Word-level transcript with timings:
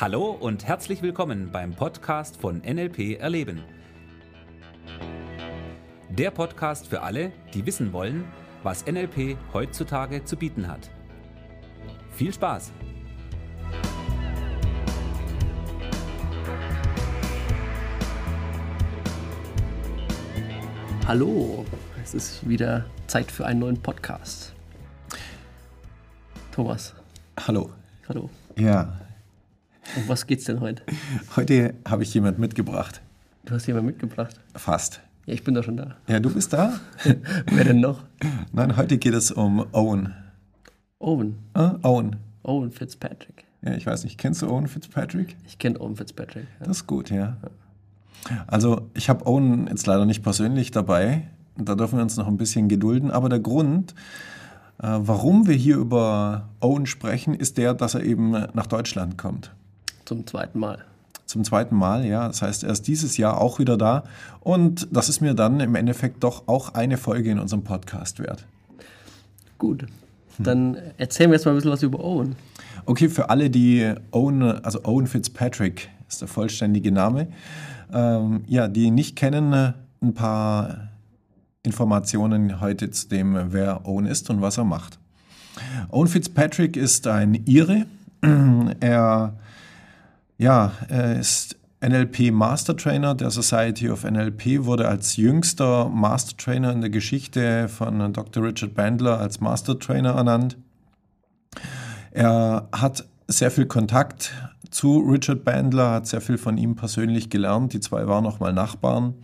Hallo 0.00 0.30
und 0.30 0.64
herzlich 0.64 1.02
willkommen 1.02 1.50
beim 1.50 1.72
Podcast 1.72 2.36
von 2.36 2.58
NLP 2.58 3.18
Erleben. 3.18 3.64
Der 6.08 6.30
Podcast 6.30 6.86
für 6.86 7.02
alle, 7.02 7.32
die 7.52 7.66
wissen 7.66 7.92
wollen, 7.92 8.24
was 8.62 8.86
NLP 8.86 9.36
heutzutage 9.52 10.24
zu 10.24 10.36
bieten 10.36 10.68
hat. 10.68 10.88
Viel 12.12 12.32
Spaß! 12.32 12.70
Hallo, 21.08 21.66
es 22.04 22.14
ist 22.14 22.48
wieder 22.48 22.84
Zeit 23.08 23.32
für 23.32 23.44
einen 23.46 23.58
neuen 23.58 23.82
Podcast. 23.82 24.54
Thomas. 26.52 26.94
Hallo. 27.48 27.70
Hallo. 28.08 28.30
Ja, 28.56 28.96
um 29.96 30.08
was 30.08 30.26
geht's 30.26 30.44
denn 30.44 30.60
heute? 30.60 30.82
Heute 31.36 31.74
habe 31.86 32.02
ich 32.02 32.12
jemand 32.14 32.38
mitgebracht. 32.38 33.00
Du 33.44 33.54
hast 33.54 33.66
jemand 33.66 33.86
mitgebracht? 33.86 34.38
Fast. 34.54 35.00
Ja, 35.26 35.34
ich 35.34 35.44
bin 35.44 35.54
doch 35.54 35.64
schon 35.64 35.76
da. 35.76 35.96
Ja, 36.06 36.20
du 36.20 36.32
bist 36.32 36.52
da? 36.52 36.80
Wer 37.52 37.64
denn 37.64 37.80
noch? 37.80 38.04
Nein, 38.52 38.76
heute 38.76 38.98
geht 38.98 39.14
es 39.14 39.30
um 39.30 39.66
Owen. 39.72 40.14
Owen? 40.98 41.36
Äh, 41.54 41.70
Owen. 41.82 42.16
Owen 42.42 42.70
Fitzpatrick. 42.70 43.44
Ja, 43.62 43.74
ich 43.74 43.86
weiß 43.86 44.04
nicht. 44.04 44.18
Kennst 44.18 44.42
du 44.42 44.48
Owen 44.48 44.68
Fitzpatrick? 44.68 45.36
Ich 45.46 45.58
kenne 45.58 45.80
Owen 45.80 45.96
Fitzpatrick. 45.96 46.46
Ja. 46.60 46.66
Das 46.66 46.78
ist 46.78 46.86
gut, 46.86 47.10
ja. 47.10 47.36
Also, 48.46 48.90
ich 48.94 49.08
habe 49.08 49.26
Owen 49.26 49.66
jetzt 49.68 49.86
leider 49.86 50.06
nicht 50.06 50.22
persönlich 50.22 50.70
dabei. 50.70 51.28
Da 51.56 51.74
dürfen 51.74 51.98
wir 51.98 52.02
uns 52.02 52.16
noch 52.16 52.28
ein 52.28 52.36
bisschen 52.36 52.68
gedulden. 52.68 53.10
Aber 53.10 53.28
der 53.28 53.40
Grund, 53.40 53.94
äh, 54.78 54.86
warum 54.98 55.46
wir 55.46 55.54
hier 55.54 55.76
über 55.76 56.48
Owen 56.60 56.86
sprechen, 56.86 57.34
ist 57.34 57.58
der, 57.58 57.74
dass 57.74 57.94
er 57.94 58.02
eben 58.02 58.30
nach 58.30 58.66
Deutschland 58.66 59.18
kommt. 59.18 59.52
Zum 60.08 60.26
zweiten 60.26 60.58
Mal. 60.58 60.78
Zum 61.26 61.44
zweiten 61.44 61.76
Mal, 61.76 62.06
ja. 62.06 62.28
Das 62.28 62.40
heißt, 62.40 62.64
er 62.64 62.70
ist 62.70 62.88
dieses 62.88 63.18
Jahr 63.18 63.38
auch 63.38 63.58
wieder 63.58 63.76
da. 63.76 64.04
Und 64.40 64.88
das 64.90 65.10
ist 65.10 65.20
mir 65.20 65.34
dann 65.34 65.60
im 65.60 65.74
Endeffekt 65.74 66.24
doch 66.24 66.48
auch 66.48 66.72
eine 66.72 66.96
Folge 66.96 67.30
in 67.30 67.38
unserem 67.38 67.62
Podcast 67.62 68.18
wert. 68.18 68.46
Gut. 69.58 69.84
Dann 70.38 70.78
erzählen 70.96 71.28
wir 71.30 71.34
jetzt 71.34 71.44
mal 71.44 71.52
ein 71.52 71.56
bisschen 71.56 71.72
was 71.72 71.82
über 71.82 72.02
Owen. 72.02 72.36
Okay, 72.86 73.10
für 73.10 73.28
alle, 73.28 73.50
die 73.50 73.92
Owen, 74.10 74.40
also 74.40 74.82
Owen 74.84 75.06
Fitzpatrick 75.06 75.90
ist 76.08 76.22
der 76.22 76.28
vollständige 76.28 76.90
Name, 76.90 77.28
ähm, 77.92 78.44
ja, 78.46 78.66
die 78.66 78.90
nicht 78.90 79.14
kennen, 79.14 79.74
ein 80.00 80.14
paar 80.14 80.88
Informationen 81.64 82.62
heute 82.62 82.90
zu 82.90 83.08
dem, 83.08 83.52
wer 83.52 83.86
Owen 83.86 84.06
ist 84.06 84.30
und 84.30 84.40
was 84.40 84.56
er 84.56 84.64
macht. 84.64 84.98
Owen 85.90 86.08
Fitzpatrick 86.08 86.78
ist 86.78 87.06
ein 87.06 87.34
Ire. 87.46 87.84
Er 88.80 89.34
ja, 90.38 90.72
er 90.88 91.18
ist 91.18 91.56
NLP 91.80 92.32
Master 92.32 92.76
Trainer 92.76 93.14
der 93.14 93.30
Society 93.30 93.90
of 93.90 94.04
NLP, 94.04 94.64
wurde 94.64 94.88
als 94.88 95.16
jüngster 95.16 95.88
Master 95.88 96.36
Trainer 96.36 96.72
in 96.72 96.80
der 96.80 96.90
Geschichte 96.90 97.68
von 97.68 98.12
Dr. 98.12 98.42
Richard 98.44 98.74
Bandler 98.74 99.18
als 99.18 99.40
Master 99.40 99.78
Trainer 99.78 100.14
ernannt. 100.14 100.56
Er 102.10 102.68
hat 102.72 103.04
sehr 103.28 103.50
viel 103.50 103.66
Kontakt 103.66 104.32
zu 104.70 104.98
Richard 104.98 105.44
Bandler, 105.44 105.90
hat 105.90 106.06
sehr 106.06 106.20
viel 106.20 106.38
von 106.38 106.56
ihm 106.58 106.74
persönlich 106.74 107.30
gelernt. 107.30 107.72
Die 107.72 107.80
zwei 107.80 108.06
waren 108.06 108.24
noch 108.24 108.40
mal 108.40 108.52
Nachbarn. 108.52 109.14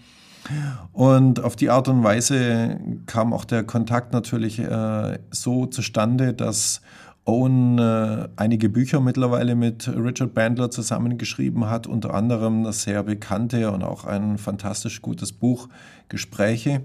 Und 0.92 1.40
auf 1.40 1.56
die 1.56 1.70
Art 1.70 1.88
und 1.88 2.04
Weise 2.04 2.78
kam 3.06 3.32
auch 3.32 3.44
der 3.44 3.64
Kontakt 3.64 4.12
natürlich 4.12 4.58
äh, 4.58 5.18
so 5.30 5.66
zustande, 5.66 6.34
dass 6.34 6.82
Owen 7.26 7.78
äh, 7.78 8.28
einige 8.36 8.68
Bücher 8.68 9.00
mittlerweile 9.00 9.54
mit 9.54 9.88
Richard 9.88 10.34
Bandler 10.34 10.70
zusammengeschrieben 10.70 11.70
hat, 11.70 11.86
unter 11.86 12.12
anderem 12.12 12.64
das 12.64 12.82
sehr 12.82 13.02
bekannte 13.02 13.70
und 13.70 13.82
auch 13.82 14.04
ein 14.04 14.36
fantastisch 14.36 15.00
gutes 15.00 15.32
Buch 15.32 15.68
Gespräche. 16.08 16.82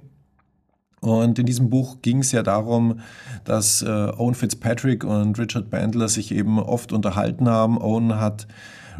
Und 1.02 1.40
in 1.40 1.46
diesem 1.46 1.69
Buch 1.69 2.02
ging 2.02 2.19
es 2.19 2.31
ja 2.31 2.44
darum, 2.44 3.00
dass 3.44 3.81
äh, 3.81 3.88
Owen 3.88 4.36
Fitzpatrick 4.36 5.03
und 5.03 5.38
Richard 5.40 5.69
Bandler 5.69 6.08
sich 6.08 6.31
eben 6.34 6.59
oft 6.59 6.92
unterhalten 6.92 7.50
haben. 7.50 7.78
Owen 7.78 8.16
hat 8.19 8.47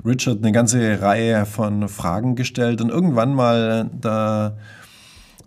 Richard 0.06 0.38
eine 0.40 0.52
ganze 0.52 1.02
Reihe 1.02 1.46
von 1.46 1.88
Fragen 1.90 2.36
gestellt 2.36 2.82
und 2.82 2.90
irgendwann 2.90 3.34
mal 3.34 3.90
da 4.00 4.58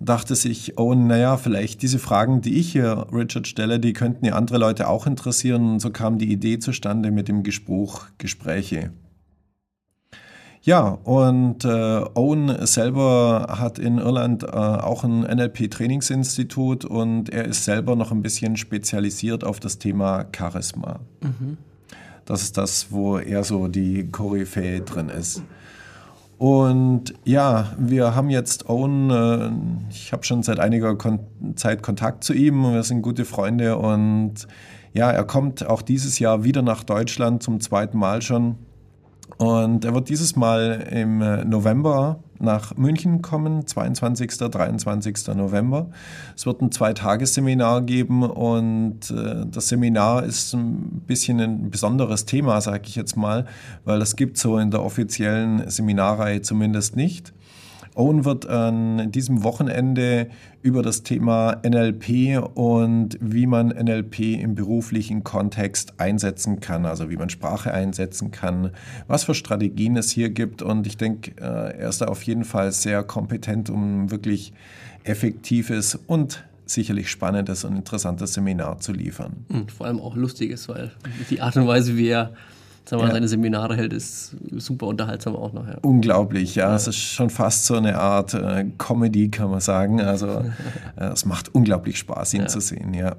dachte 0.04 0.34
sich 0.34 0.78
Owen, 0.78 1.06
naja, 1.06 1.36
vielleicht 1.36 1.82
diese 1.82 1.98
Fragen, 1.98 2.40
die 2.40 2.58
ich 2.58 2.72
hier 2.72 3.06
Richard 3.12 3.46
stelle, 3.46 3.80
die 3.80 3.92
könnten 3.92 4.24
ja 4.24 4.34
andere 4.34 4.58
Leute 4.58 4.88
auch 4.88 5.06
interessieren. 5.06 5.72
Und 5.72 5.80
so 5.80 5.90
kam 5.90 6.18
die 6.18 6.30
Idee 6.30 6.58
zustande 6.58 7.10
mit 7.10 7.28
dem 7.28 7.42
Gespruch 7.42 8.06
Gespräche. 8.18 8.92
Ja, 10.64 10.90
und 11.02 11.64
äh, 11.64 12.04
Owen 12.14 12.66
selber 12.66 13.56
hat 13.58 13.80
in 13.80 13.98
Irland 13.98 14.44
äh, 14.44 14.46
auch 14.46 15.02
ein 15.02 15.22
NLP-Trainingsinstitut 15.22 16.84
und 16.84 17.30
er 17.30 17.46
ist 17.46 17.64
selber 17.64 17.96
noch 17.96 18.12
ein 18.12 18.22
bisschen 18.22 18.56
spezialisiert 18.56 19.42
auf 19.42 19.58
das 19.58 19.78
Thema 19.78 20.26
Charisma. 20.34 21.00
Mhm. 21.20 21.56
Das 22.26 22.42
ist 22.42 22.56
das, 22.56 22.92
wo 22.92 23.18
er 23.18 23.42
so 23.42 23.66
die 23.66 24.08
Koryphäe 24.08 24.82
drin 24.82 25.08
ist. 25.08 25.42
Und 26.42 27.14
ja, 27.24 27.70
wir 27.78 28.16
haben 28.16 28.28
jetzt 28.28 28.68
Owen, 28.68 29.10
äh, 29.10 29.92
ich 29.92 30.12
habe 30.12 30.24
schon 30.24 30.42
seit 30.42 30.58
einiger 30.58 30.96
Kon 30.96 31.20
Zeit 31.54 31.84
Kontakt 31.84 32.24
zu 32.24 32.34
ihm, 32.34 32.64
wir 32.64 32.82
sind 32.82 33.00
gute 33.00 33.24
Freunde 33.24 33.78
und 33.78 34.48
ja, 34.92 35.12
er 35.12 35.22
kommt 35.22 35.64
auch 35.64 35.82
dieses 35.82 36.18
Jahr 36.18 36.42
wieder 36.42 36.62
nach 36.62 36.82
Deutschland 36.82 37.44
zum 37.44 37.60
zweiten 37.60 37.96
Mal 37.96 38.22
schon. 38.22 38.56
Und 39.38 39.84
er 39.84 39.94
wird 39.94 40.08
dieses 40.08 40.34
Mal 40.34 40.88
im 40.90 41.22
äh, 41.22 41.44
November 41.44 42.18
nach 42.42 42.76
München 42.76 43.22
kommen, 43.22 43.66
22. 43.66 44.36
23. 44.38 45.28
November. 45.34 45.90
Es 46.36 46.46
wird 46.46 46.60
ein 46.60 46.72
Zweitagesseminar 46.72 47.82
geben 47.82 48.22
und 48.22 49.10
äh, 49.10 49.46
das 49.46 49.68
Seminar 49.68 50.24
ist 50.24 50.54
ein 50.54 51.02
bisschen 51.06 51.40
ein 51.40 51.70
besonderes 51.70 52.24
Thema, 52.24 52.60
sage 52.60 52.84
ich 52.86 52.96
jetzt 52.96 53.16
mal, 53.16 53.46
weil 53.84 53.98
das 53.98 54.16
gibt 54.16 54.38
so 54.38 54.58
in 54.58 54.70
der 54.70 54.82
offiziellen 54.82 55.68
Seminarreihe 55.70 56.42
zumindest 56.42 56.96
nicht. 56.96 57.32
Owen 57.94 58.24
wird 58.24 58.46
an 58.46 59.10
diesem 59.12 59.42
Wochenende 59.44 60.28
über 60.62 60.82
das 60.82 61.02
Thema 61.02 61.60
NLP 61.64 62.42
und 62.54 63.18
wie 63.20 63.46
man 63.46 63.68
NLP 63.68 64.20
im 64.40 64.54
beruflichen 64.54 65.24
Kontext 65.24 65.94
einsetzen 65.98 66.60
kann, 66.60 66.86
also 66.86 67.10
wie 67.10 67.16
man 67.16 67.28
Sprache 67.28 67.72
einsetzen 67.74 68.30
kann, 68.30 68.70
was 69.08 69.24
für 69.24 69.34
Strategien 69.34 69.96
es 69.96 70.10
hier 70.10 70.30
gibt. 70.30 70.62
Und 70.62 70.86
ich 70.86 70.96
denke, 70.96 71.32
äh, 71.40 71.78
er 71.78 71.88
ist 71.88 72.00
da 72.00 72.06
auf 72.06 72.22
jeden 72.22 72.44
Fall 72.44 72.72
sehr 72.72 73.02
kompetent, 73.02 73.68
um 73.68 74.10
wirklich 74.10 74.52
effektives 75.04 75.98
und 76.06 76.44
sicherlich 76.64 77.10
spannendes 77.10 77.64
und 77.64 77.76
interessantes 77.76 78.34
Seminar 78.34 78.78
zu 78.78 78.92
liefern. 78.92 79.44
Und 79.48 79.72
vor 79.72 79.86
allem 79.86 80.00
auch 80.00 80.16
lustiges, 80.16 80.68
weil 80.68 80.92
die 81.28 81.40
Art 81.40 81.56
und 81.56 81.66
Weise, 81.66 81.96
wie 81.96 82.08
er 82.08 82.32
sagen 82.84 83.02
wir, 83.02 83.08
ja. 83.08 83.14
seine 83.14 83.28
Seminare 83.28 83.76
hält, 83.76 83.92
ist 83.92 84.36
super 84.56 84.86
unterhaltsam 84.86 85.36
auch 85.36 85.52
noch. 85.52 85.66
Ja. 85.66 85.78
Unglaublich, 85.82 86.54
ja. 86.54 86.74
Es 86.74 86.86
ist 86.86 86.96
schon 86.96 87.30
fast 87.30 87.66
so 87.66 87.74
eine 87.74 87.98
Art 87.98 88.34
äh, 88.34 88.66
Comedy, 88.78 89.30
kann 89.30 89.50
man 89.50 89.60
sagen. 89.60 90.00
Also 90.00 90.28
äh, 90.96 91.04
es 91.06 91.24
macht 91.24 91.54
unglaublich 91.54 91.98
Spaß, 91.98 92.34
ihn 92.34 92.48
zu 92.48 92.60
sehen, 92.60 92.94
ja. 92.94 93.16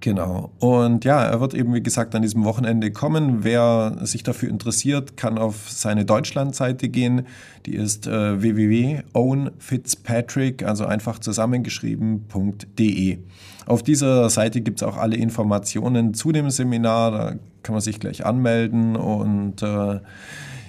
Genau. 0.00 0.50
Und 0.60 1.04
ja, 1.04 1.24
er 1.24 1.40
wird 1.40 1.54
eben, 1.54 1.74
wie 1.74 1.82
gesagt, 1.82 2.14
an 2.14 2.22
diesem 2.22 2.44
Wochenende 2.44 2.92
kommen. 2.92 3.42
Wer 3.42 3.96
sich 4.02 4.22
dafür 4.22 4.48
interessiert, 4.48 5.16
kann 5.16 5.38
auf 5.38 5.68
seine 5.70 6.04
Deutschlandseite 6.04 6.88
gehen. 6.88 7.26
Die 7.66 7.74
ist 7.74 8.06
äh, 8.06 8.40
www.ownfitzpatrick, 8.40 10.62
also 10.62 10.86
einfach 10.86 11.18
zusammengeschrieben.de. 11.18 13.18
Auf 13.66 13.82
dieser 13.82 14.30
Seite 14.30 14.60
gibt 14.60 14.80
es 14.80 14.86
auch 14.86 14.96
alle 14.96 15.16
Informationen 15.16 16.14
zu 16.14 16.30
dem 16.30 16.50
Seminar. 16.50 17.10
Da 17.10 17.34
kann 17.62 17.74
man 17.74 17.80
sich 17.80 17.98
gleich 17.98 18.24
anmelden 18.24 18.94
und 18.94 19.60
äh, 19.62 19.98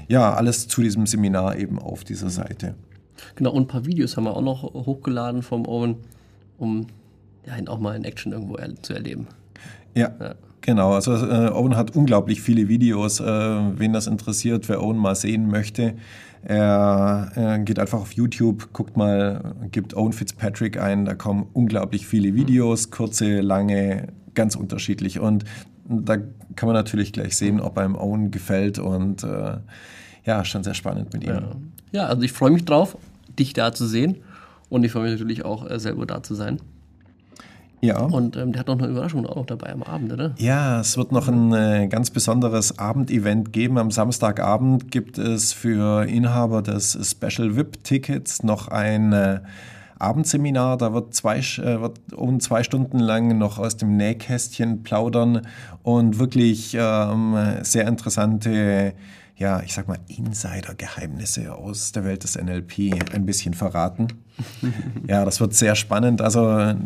ja, 0.08 0.34
alles 0.34 0.68
zu 0.68 0.82
diesem 0.82 1.06
Seminar 1.06 1.56
eben 1.58 1.78
auf 1.78 2.04
dieser 2.04 2.32
Seite. 2.32 2.74
Genau, 3.36 3.52
und 3.52 3.64
ein 3.64 3.68
paar 3.68 3.86
Videos 3.86 4.16
haben 4.18 4.24
wir 4.24 4.36
auch 4.36 4.42
noch 4.42 4.64
hochgeladen 4.64 5.44
vom 5.44 5.68
Owen, 5.68 5.98
um 6.58 6.88
ja, 7.46 7.58
ihn 7.58 7.68
auch 7.68 7.80
mal 7.80 7.96
in 7.96 8.04
Action 8.04 8.32
irgendwo 8.32 8.56
er 8.56 8.76
zu 8.82 8.94
erleben. 8.94 9.28
Ja. 9.96 10.12
ja. 10.20 10.36
Genau, 10.62 10.94
also 10.94 11.14
äh, 11.14 11.50
Owen 11.52 11.78
hat 11.78 11.96
unglaublich 11.96 12.42
viele 12.42 12.68
Videos. 12.68 13.20
Äh, 13.20 13.26
wen 13.26 13.94
das 13.94 14.08
interessiert, 14.08 14.68
wer 14.68 14.84
Owen 14.84 14.98
mal 14.98 15.16
sehen 15.16 15.48
möchte, 15.48 15.96
er, 16.44 17.32
er, 17.36 17.60
geht 17.60 17.80
einfach 17.80 18.00
auf 18.00 18.14
YouTube, 18.14 18.72
guckt 18.72 18.96
mal, 18.96 19.56
gibt 19.72 19.96
Owen 19.96 20.14
Fitzpatrick 20.14 20.80
ein, 20.80 21.06
da 21.06 21.16
kommen 21.16 21.48
unglaublich 21.54 22.08
viele 22.08 22.34
Videos, 22.34 22.92
kurze, 22.92 23.42
lange, 23.42 24.08
ganz 24.36 24.56
unterschiedlich. 24.56 25.20
Und 25.20 25.44
da 25.86 26.18
kann 26.56 26.68
man 26.68 26.74
natürlich 26.74 27.14
gleich 27.14 27.36
sehen, 27.36 27.60
ob 27.60 27.78
einem 27.78 27.96
Owen 27.96 28.32
gefällt 28.32 28.80
und 28.80 29.24
äh, 29.24 29.58
ja, 30.26 30.46
schon 30.46 30.64
sehr 30.64 30.76
spannend 30.76 31.14
mit 31.14 31.24
ihm. 31.24 31.30
Ja, 31.30 31.56
ja 31.92 32.06
also 32.06 32.22
ich 32.22 32.32
freue 32.32 32.52
mich 32.52 32.66
drauf, 32.66 32.98
dich 33.38 33.54
da 33.54 33.74
zu 33.74 33.86
sehen 33.86 34.18
und 34.70 34.84
ich 34.84 34.92
freue 34.92 35.04
mich 35.04 35.14
natürlich 35.14 35.44
auch, 35.44 35.70
äh, 35.70 35.80
selber 35.80 36.06
da 36.06 36.24
zu 36.24 36.36
sein. 36.36 36.60
Ja. 37.82 38.02
Und 38.02 38.36
ähm, 38.36 38.52
der 38.52 38.62
hat 38.62 38.68
noch 38.68 38.78
eine 38.78 38.88
Überraschung 38.88 39.26
auch 39.26 39.36
noch 39.36 39.46
dabei 39.46 39.72
am 39.72 39.84
Abend, 39.84 40.12
oder? 40.12 40.34
Ja, 40.38 40.82
es 40.82 40.98
wird 40.98 41.12
noch 41.12 41.28
ein 41.28 41.54
äh, 41.54 41.88
ganz 41.88 42.10
besonderes 42.10 42.78
Abendevent 42.78 43.54
geben. 43.54 43.78
Am 43.78 43.92
Samstagabend 43.92 44.92
gibt 44.92 45.18
es 45.18 45.54
für 45.54 46.06
Inhaber 46.06 46.62
des 46.62 46.98
Special 47.02 47.56
VIP-Tickets 47.56 48.44
noch 48.44 48.68
ein 48.68 49.14
äh, 49.14 49.40
Abendseminar. 49.98 50.78
Da 50.78 50.94
wird, 50.94 51.14
zwei, 51.14 51.38
äh, 51.38 51.82
wird 51.82 52.00
um 52.14 52.40
zwei 52.40 52.64
Stunden 52.64 53.00
lang 53.00 53.38
noch 53.38 53.60
aus 53.60 53.78
dem 53.78 53.96
Nähkästchen 53.96 54.84
plaudern 54.84 55.48
und 55.84 56.20
wirklich 56.20 56.76
ähm, 56.78 57.36
sehr 57.62 57.88
interessante 57.88 58.94
ja, 59.40 59.64
ich 59.64 59.74
sag 59.74 59.88
mal, 59.88 60.00
Insider-Geheimnisse 60.10 61.56
aus 61.56 61.94
der 61.94 62.04
Welt 62.04 62.26
des 62.26 62.38
NLP 62.38 63.14
ein 63.14 63.26
bisschen 63.26 63.54
verraten. 63.54 64.10
ja, 65.08 65.24
das 65.24 65.40
wird 65.40 65.54
sehr 65.54 65.76
spannend. 65.76 66.22
Also, 66.22 66.42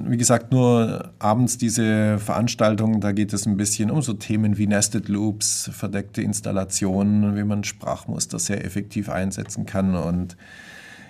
wie 0.07 0.17
gesagt, 0.17 0.51
nur 0.51 1.11
abends 1.17 1.57
diese 1.57 2.19
Veranstaltung, 2.19 3.01
da 3.01 3.11
geht 3.11 3.33
es 3.33 3.47
ein 3.47 3.57
bisschen 3.57 3.89
um 3.89 4.03
so 4.03 4.13
Themen 4.13 4.59
wie 4.59 4.67
Nested 4.67 5.09
Loops, 5.09 5.71
verdeckte 5.73 6.21
Installationen, 6.21 7.35
wie 7.35 7.43
man 7.43 7.63
Sprachmuster 7.63 8.37
sehr 8.37 8.63
effektiv 8.63 9.09
einsetzen 9.09 9.65
kann 9.65 9.95
und 9.95 10.37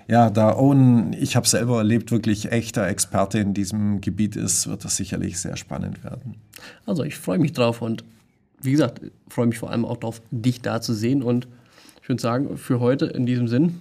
ja, 0.07 0.29
da 0.29 0.57
Owen, 0.57 1.13
ich 1.13 1.37
habe 1.37 1.47
selber 1.47 1.77
erlebt, 1.77 2.11
wirklich 2.11 2.51
echter 2.51 2.87
Experte 2.87 3.39
in 3.39 3.53
diesem 3.53 4.01
Gebiet 4.01 4.35
ist, 4.35 4.67
wird 4.67 4.83
das 4.83 4.97
sicherlich 4.97 5.39
sehr 5.39 5.55
spannend 5.55 6.03
werden. 6.03 6.35
Also 6.85 7.03
ich 7.03 7.15
freue 7.15 7.39
mich 7.39 7.53
drauf 7.53 7.81
und 7.81 8.03
wie 8.63 8.71
gesagt, 8.71 9.01
freue 9.27 9.47
mich 9.47 9.59
vor 9.59 9.69
allem 9.69 9.85
auch 9.85 9.97
darauf, 9.97 10.21
dich 10.31 10.61
da 10.61 10.81
zu 10.81 10.93
sehen. 10.93 11.21
Und 11.21 11.47
ich 12.01 12.09
würde 12.09 12.21
sagen, 12.21 12.57
für 12.57 12.79
heute 12.79 13.05
in 13.05 13.25
diesem 13.25 13.47
Sinn. 13.47 13.79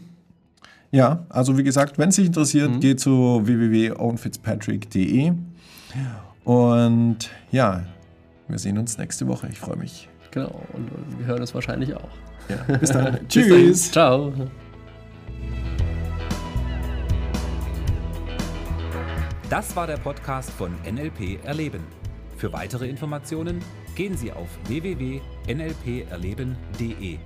Ja, 0.90 1.24
also 1.28 1.56
wie 1.56 1.62
gesagt, 1.62 1.98
wenn 1.98 2.10
es 2.10 2.16
dich 2.16 2.26
interessiert, 2.26 2.70
mhm. 2.70 2.80
geht 2.80 3.00
zu 3.00 3.40
www.owenfitzpatrick.de. 3.44 5.32
Und 6.44 7.30
ja, 7.50 7.84
wir 8.48 8.58
sehen 8.58 8.76
uns 8.78 8.98
nächste 8.98 9.26
Woche. 9.28 9.48
Ich 9.50 9.58
freue 9.58 9.76
mich. 9.76 10.08
Genau, 10.30 10.62
und 10.72 10.90
wir 11.18 11.26
hören 11.26 11.40
uns 11.40 11.54
wahrscheinlich 11.54 11.94
auch. 11.94 12.08
Ja, 12.48 12.76
bis 12.76 12.90
dann. 12.90 13.18
Tschüss. 13.28 13.92
Ciao. 13.92 14.32
Das 19.48 19.76
war 19.76 19.86
der 19.86 19.98
Podcast 19.98 20.50
von 20.50 20.72
NLP 20.90 21.44
Erleben. 21.44 21.82
Für 22.38 22.52
weitere 22.52 22.88
Informationen 22.88 23.60
gehen 23.94 24.16
Sie 24.16 24.32
auf 24.32 24.48
www.nlperleben.de. 24.68 27.18